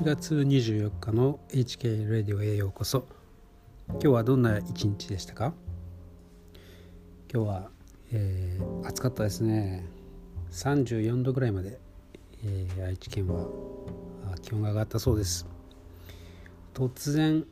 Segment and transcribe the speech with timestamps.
[0.00, 3.06] 11月24日の HK ラディオへようこそ。
[3.90, 5.52] 今日はどんな一日でしたか？
[7.30, 7.70] 今日は、
[8.10, 9.84] えー、暑かったですね。
[10.52, 11.78] 34度ぐらいまで、
[12.42, 13.46] えー、愛知県は
[14.40, 15.46] 気温が上がったそうです。
[16.72, 17.44] 突然、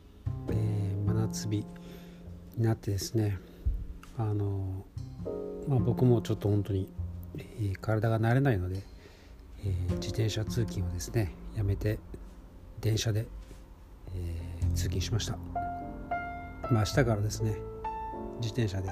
[0.49, 1.57] えー、真夏日
[2.57, 3.37] になってですね
[4.17, 4.87] あの
[5.67, 6.89] まあ、僕もちょっと本当に、
[7.37, 8.81] えー、体が慣れないので、
[9.63, 11.99] えー、自転車通勤をですねやめて
[12.81, 13.27] 電車で、
[14.15, 15.37] えー、通勤しました、
[16.71, 17.57] まあ、明日からですね
[18.41, 18.89] 自転車で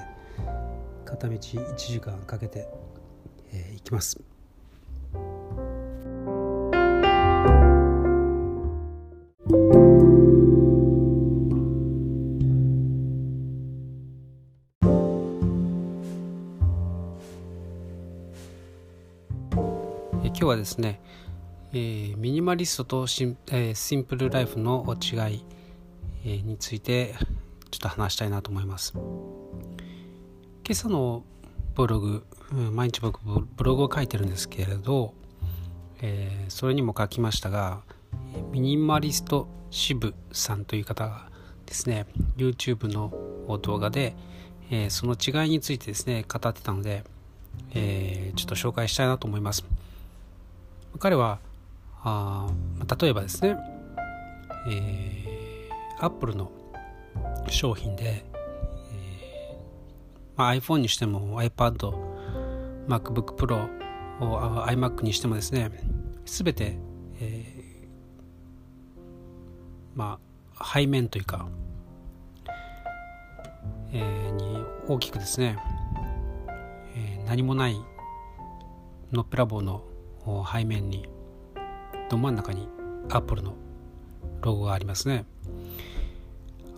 [1.04, 2.68] 片道1時間かけて、
[3.52, 4.20] えー、行きます。
[20.38, 21.00] 今日はですね、
[21.72, 25.44] えー、ミニマリストとシン,、えー、シンプルライフの違い、
[26.24, 27.14] えー、について
[27.70, 28.94] ちょっと話したいなと思います。
[28.94, 29.02] 今
[30.70, 31.24] 朝の
[31.74, 32.24] ブログ、
[32.72, 35.14] 毎日僕ブログを書いてるんですけれど、
[36.00, 37.82] えー、それにも書きましたが
[38.50, 41.30] ミニマリスト支部さんという方が
[41.66, 42.06] ですね。
[42.36, 43.12] YouTube の
[43.60, 44.16] 動画で、
[44.70, 47.04] えー、その違いについてですね語ってたので、
[47.74, 49.64] えー、ちょっと紹介したいなと思います。
[50.98, 51.40] 彼は
[52.02, 52.48] あ
[53.00, 53.56] 例えばですね、
[54.70, 56.52] えー、Apple の
[57.48, 58.24] 商品で、
[58.92, 59.56] えー
[60.36, 61.92] まあ、iPhone にしても iPad、
[62.86, 63.68] MacBook Pro、
[64.20, 65.70] iMac にしてもですね、
[66.24, 66.78] すべて、
[67.20, 68.98] えー、
[69.94, 70.18] ま
[70.56, 71.48] あ、背面というか、
[73.92, 75.58] えー、に大きくですね、
[76.94, 77.76] えー、何もない
[79.12, 79.82] のっぺらぼうの
[80.52, 81.08] 背面に
[82.08, 82.68] ど真ん中に
[83.10, 83.54] アップルの
[84.40, 85.24] ロゴがありますね。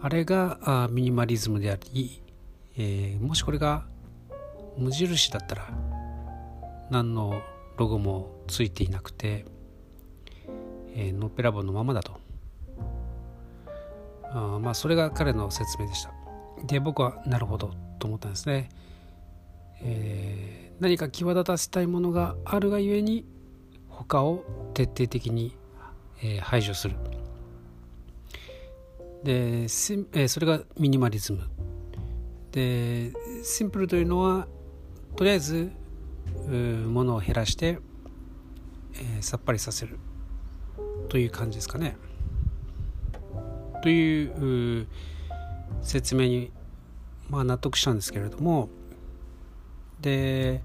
[0.02, 2.22] あれがあミニマリズムであり、
[2.76, 3.86] えー、もしこれが
[4.78, 5.68] 無印だったら
[6.90, 7.42] 何の
[7.76, 9.44] ロゴもついていなくて、
[10.94, 12.18] えー、ノッペラボのままだと。
[14.32, 16.12] あまあそれが彼の説明でした。
[16.66, 18.68] で僕はなるほどと思ったんですね、
[19.82, 23.26] えー、何か際立たせたいものがあるがゆえに
[24.08, 24.44] 他を
[24.74, 25.56] 徹底的に、
[26.22, 26.96] え、排除する。
[29.22, 29.66] で、
[30.14, 31.42] え、それがミニマリズム。
[32.50, 33.12] で
[33.44, 34.48] シンプルというのは
[35.14, 35.70] とりあえず
[36.88, 37.78] ものを減らして、
[39.18, 39.98] え、さっぱりさせる。
[41.08, 41.96] という感じですかね。
[43.82, 44.86] という
[45.82, 46.52] 説明に、
[47.28, 48.68] まあ、納得したんですけれども。
[50.00, 50.62] で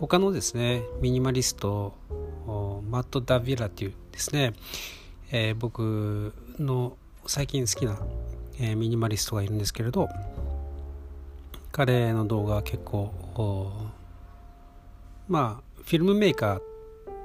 [0.00, 1.94] 他のですねミニマリスト
[2.88, 4.52] マット・ダ・ヴィラっていうですね、
[5.32, 7.98] えー、僕の最近好きな、
[8.60, 10.08] えー、ミニマリストがいるんですけれど
[11.72, 13.12] 彼の動画は結構
[15.28, 16.60] まあフィルムメーカー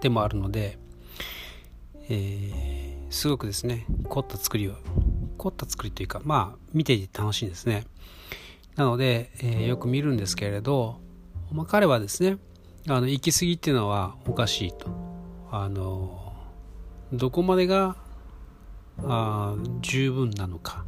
[0.01, 0.77] でもあるので、
[2.09, 4.73] えー、すごくですね凝った作りを
[5.37, 7.85] 凝った作りというかまあ見ていて楽しいんですね。
[8.75, 10.99] なので、えー、よく見るんですけれど、
[11.51, 12.37] まあ、彼はですね
[12.87, 14.87] あの行き過ぎっていうのはおかしいと。
[15.51, 16.33] あの
[17.13, 17.95] どこまでが
[19.03, 20.83] あ十分なのか、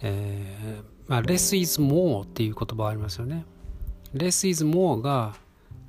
[0.00, 3.44] えーまあ、less is more っていう言葉ありますよね。
[4.14, 5.34] less is more が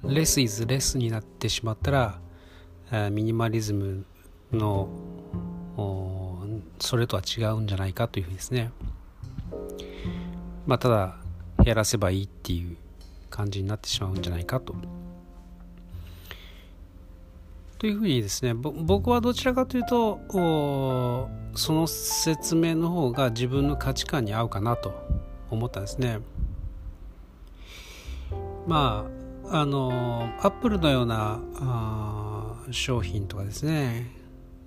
[0.04, 2.20] less is less になってしまったら、
[2.92, 4.06] えー、ミニマリズム
[4.52, 4.90] の
[6.80, 8.72] それとは違うんじゃないかというふうにですね。
[10.66, 11.18] まあただ
[11.64, 12.78] 減らせばいいっていう
[13.30, 14.76] 感じになってしまうんじゃないかと。
[17.80, 20.20] というふうにですね僕はどちらかというと
[21.56, 24.94] その説明の方が自分の価値観に合うかなと
[25.50, 26.20] 思ったんですね。
[28.68, 29.10] ま
[29.50, 31.40] ああのアップルのような
[32.72, 34.12] 商品とかですね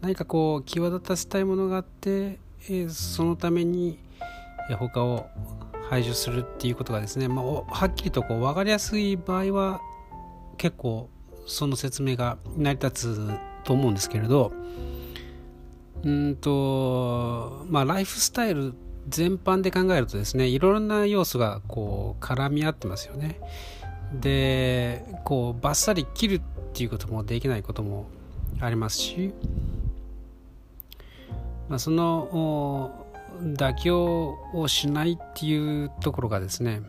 [0.01, 4.01] 何かこう際立たせたいものがあって、えそのために
[4.77, 5.27] 他を
[5.93, 9.83] 排除するっていうことがですね、まあ、はっきりとこう分かりやすい場合は
[10.57, 11.11] 結構
[11.47, 13.31] その説明が成り立つ
[13.63, 14.55] と思うんですけれど
[16.03, 18.73] うんとまあライフスタイル
[19.07, 23.39] 全般で考えるとですねいろんな要素がこう絡み合ってますよね。
[24.15, 26.41] でこうバッサリ切るっ
[26.73, 28.07] ていうこともできないことも
[28.61, 29.35] ありますし、
[31.69, 33.02] まあ、その
[33.41, 36.83] 妥協をしないっていうところがですね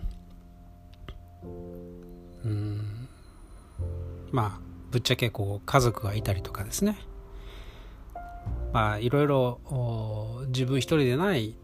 [2.44, 3.08] うん
[4.32, 4.60] まあ
[4.92, 6.98] ぶっちゃけこう家族がいたりとかですね、
[8.74, 11.56] まあいろいろ自分一人でない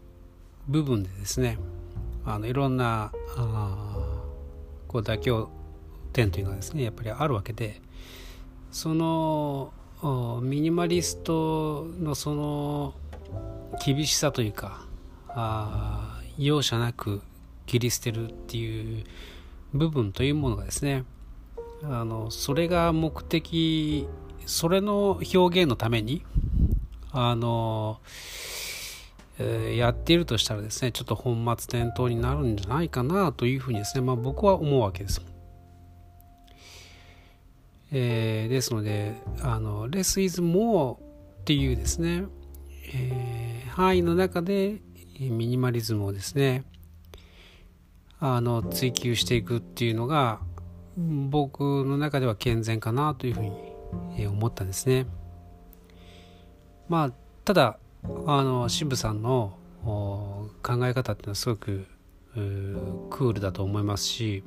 [0.66, 1.58] 部分でですね
[2.24, 3.96] あのいろんなあ
[4.88, 5.50] こう妥協
[6.12, 7.80] 点というのがですねやっぱりあるわけで
[8.72, 9.72] その
[10.42, 12.94] ミニマリストのその
[13.84, 14.86] 厳しさというか
[15.28, 17.22] あ容赦なく
[17.66, 19.04] 切り捨てるっていう
[19.72, 21.04] 部分というものがですね
[21.82, 24.06] あのそれが目的
[24.46, 26.24] それの表現のために
[27.12, 28.00] あの、
[29.38, 35.22] えー、やっているとしたらですねちょっと本末転倒になるんじゃないかなというふうにですね、まあ、僕は思うわけです。
[37.92, 40.98] えー、ですのであの less is more っ
[41.44, 42.24] ていうですね、
[42.92, 44.80] えー、範囲の中で
[45.18, 46.64] ミニマリズムをですね
[48.18, 50.40] あの追求していくっていうのが
[50.96, 53.42] 僕の中では健全かなというふう
[54.16, 55.06] に思ったんですね。
[56.88, 57.12] まあ
[57.44, 57.78] ただ
[58.26, 61.86] あの渋さんの考え方っていうのはすごく
[62.34, 64.44] クールだと思いますし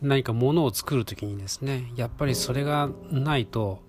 [0.00, 3.82] 何かものを作る時にですねやっぱりそれがないと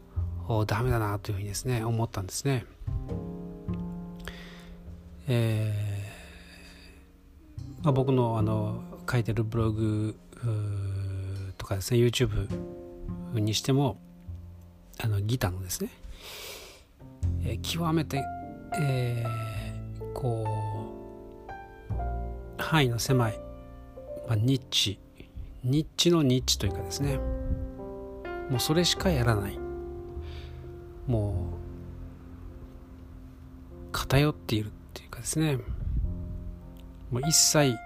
[0.67, 2.65] ダメだなというふうにですね思ったんですね。
[5.27, 6.15] えー
[7.85, 10.17] まあ、僕のあの書いてるブログ
[11.57, 12.49] とかですね YouTube
[13.35, 13.99] にしても
[14.99, 15.91] あのギターのですね、
[17.43, 18.23] えー、極めて、
[18.79, 20.47] えー、こ
[21.47, 21.51] う
[22.57, 23.39] 範囲の狭い、
[24.27, 24.97] まあ、ニッチ
[25.63, 27.19] ニッチのニッチというかですね
[28.49, 29.59] もうそれしかやらない
[31.05, 31.55] もう
[33.91, 34.71] 偏っている。
[35.25, 35.57] ですね。
[37.09, 37.77] もう一切、え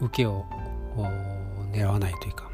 [0.00, 0.44] ー、受けを
[1.72, 2.50] 狙わないというか。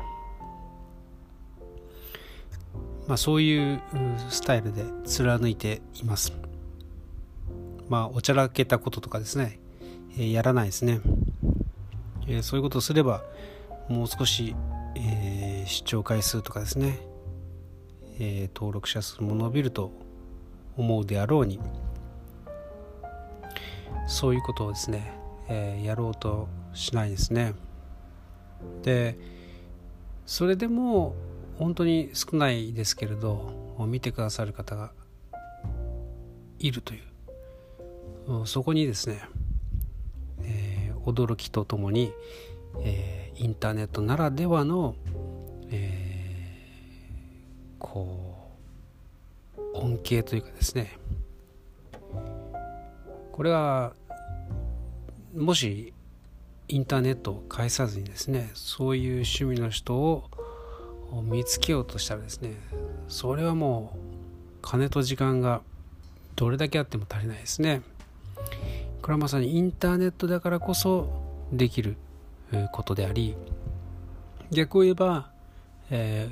[3.09, 3.81] まあそういう
[4.29, 6.35] スタイルで貫いています。
[7.89, 9.59] まあおちゃらけたこととかですね、
[10.19, 11.01] えー、やらないですね。
[12.27, 13.25] えー、そういうことをすれば
[13.89, 14.55] もう少し、
[14.95, 17.01] えー、視聴回数とかですね、
[18.19, 19.91] えー、登録者数も伸びると
[20.77, 21.59] 思うであろうに
[24.07, 25.13] そういうことをですね、
[25.49, 27.55] えー、やろうとしないですね。
[28.83, 29.19] で
[30.27, 31.15] それでも
[31.59, 34.93] 本当に少ないですけれど見てくださる方が
[36.59, 37.03] いるという。
[38.47, 39.21] そこにですね
[40.45, 42.13] え驚きとともに、
[42.81, 44.95] えー、インターネットならではの、
[45.71, 48.49] えー、こ
[49.57, 50.99] う恩恵というかですね
[53.32, 53.94] これは
[55.34, 55.93] もし
[56.69, 60.29] インターネットを介さずにですねそういう趣味の人を
[61.23, 62.56] 見つけようとしたらですね
[63.08, 63.99] それはもう
[64.62, 65.62] 金と時間が
[66.37, 67.82] どれだけあっても足りないですね。
[69.02, 71.11] これはまさにインターネットだからこそ
[71.52, 71.96] できる
[72.70, 73.34] ことであり
[74.50, 75.31] 逆を言えば、
[75.90, 76.31] え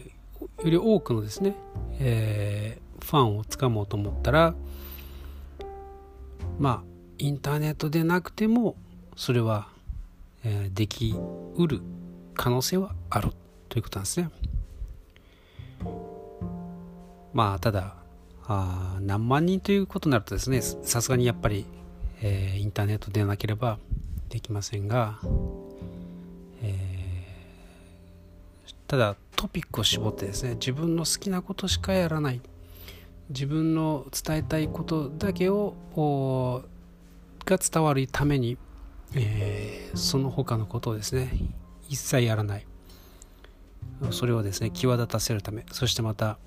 [0.59, 1.57] ー、より多くのですね、
[1.99, 4.55] えー、ファンをつかもうと思ったら
[6.59, 6.90] まあ
[7.21, 8.77] インターネットでなくても
[9.17, 9.69] それは、
[10.45, 11.15] え、でき
[11.55, 11.81] うる
[12.35, 13.31] 可能性はある
[13.69, 14.31] ということなんですね。
[17.33, 17.95] まあただ
[18.47, 21.65] あ何万人ということになるとですねさすがにやっぱり
[22.23, 23.79] えー、インターネットでなければ
[24.29, 25.19] できませんが、
[26.63, 32.41] えー、ただトピックを絞ってですね自分の好きなことしかやらない
[33.31, 35.75] 自分の伝えたいことだけを
[37.51, 38.57] が伝わるために、
[39.15, 41.33] えー、その他のことをですね
[41.89, 42.67] 一切やらない。
[44.11, 46.39] それをですね際立たせるためそしてまた、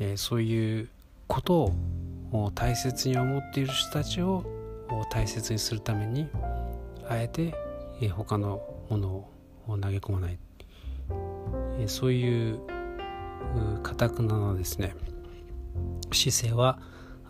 [0.00, 0.88] えー、そういう
[1.28, 1.72] こと
[2.32, 4.44] を大切に思っている人たちを
[5.10, 6.28] 大切にするために
[7.08, 7.54] あえて
[8.00, 9.08] え他のもの
[9.68, 10.38] を投げ込まない。
[11.78, 12.60] えそういう
[13.82, 14.94] かたくななですね
[16.12, 16.78] 姿勢は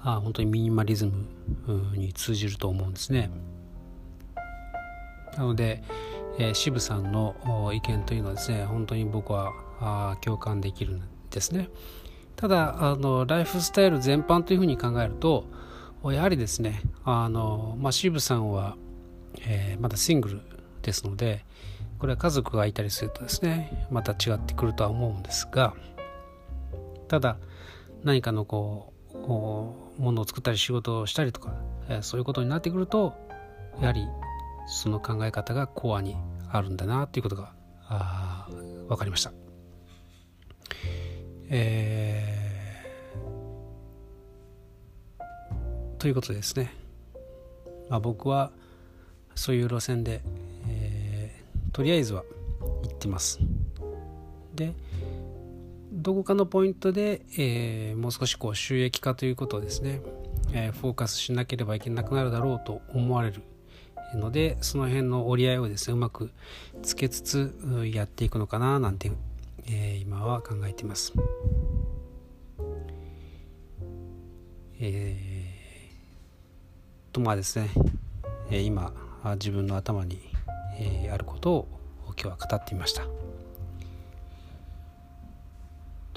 [0.02, 1.26] あ本当にミニマリズム
[1.96, 3.30] に通じると思うんですね。
[5.36, 5.82] なので、
[6.38, 11.68] えー、渋さんの意見というのはですね本当に僕はあ共感できるんですね。
[12.36, 15.44] ただあのライフスタイル全般というふうに考えると
[16.04, 18.76] やはりですねあの、まあ、渋さんは、
[19.46, 20.40] えー、まだシングル
[20.80, 21.44] ですので
[21.98, 25.74] これは家族がいたりするとですねまた違ってくるとは思うんですが
[27.08, 27.36] ただ
[28.02, 31.54] 何かのこうものを作ったり仕事をしたりとか、
[31.88, 33.14] え、そういうことになってくると
[33.80, 34.06] やはり
[34.66, 36.16] その考え方がコアに
[36.50, 37.52] あるんだなということが
[38.88, 39.32] 分かりました。
[41.52, 42.40] えー
[46.00, 46.72] ということですね、
[47.90, 48.52] まあ、僕は
[49.34, 50.22] そういう路線で、
[50.66, 52.24] えー、とりあえずは
[52.62, 53.38] 行ってます
[54.54, 54.72] で
[55.92, 60.00] どこかのポイントで、えー、もう少しこう収益化ということをですね、
[60.52, 63.42] えー、フォーカスしなければいけなくなるだろうと思われる
[64.14, 66.30] のでその辺の折り合いをですねうまく
[66.82, 67.52] つけつつ
[67.92, 69.10] やっていくのかななんて、
[69.66, 71.12] えー、今は考えています。
[74.82, 77.68] えー、とまあですね、
[78.50, 78.94] えー、今
[79.34, 80.20] 自分の頭に、
[80.78, 81.68] えー、あることを
[82.10, 83.29] 今日は語ってみました。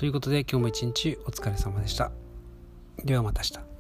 [0.04, 2.12] ということで今日も一日お疲れ様でした。
[3.06, 3.73] ではまた明日。